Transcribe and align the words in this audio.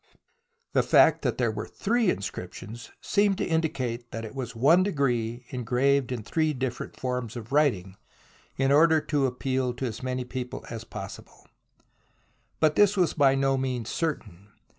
The 0.73 0.81
fact 0.81 1.21
that 1.21 1.37
there 1.37 1.51
were 1.51 1.67
three 1.67 2.09
inscriptions 2.09 2.89
seemed 3.01 3.37
to 3.37 3.45
indicate 3.45 4.09
that 4.09 4.25
it 4.25 4.33
was 4.33 4.55
one 4.55 4.81
decree 4.81 5.45
engraved 5.49 6.11
in 6.11 6.23
three 6.23 6.53
different 6.53 6.99
forms 6.99 7.35
of 7.35 7.51
writing 7.51 7.95
in 8.57 8.71
order 8.71 8.99
to 8.99 9.27
appeal 9.27 9.75
to 9.75 9.85
as 9.85 10.01
many 10.01 10.25
people 10.25 10.65
as 10.71 10.83
possible. 10.85 11.47
But 12.59 12.75
this 12.75 12.97
was 12.97 13.13
by 13.13 13.35
no 13.35 13.57
means 13.59 13.89
certain. 13.91 14.47